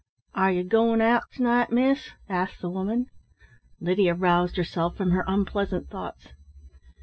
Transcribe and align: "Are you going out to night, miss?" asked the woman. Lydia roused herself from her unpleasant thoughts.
"Are 0.33 0.49
you 0.51 0.63
going 0.63 0.99
out 0.99 1.29
to 1.33 1.43
night, 1.43 1.69
miss?" 1.69 2.09
asked 2.27 2.59
the 2.59 2.71
woman. 2.71 3.05
Lydia 3.79 4.15
roused 4.15 4.57
herself 4.57 4.97
from 4.97 5.11
her 5.11 5.23
unpleasant 5.27 5.91
thoughts. 5.91 6.29